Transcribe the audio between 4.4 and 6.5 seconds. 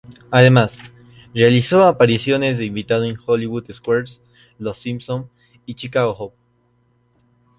Los Simpson" y "Chicago Hope".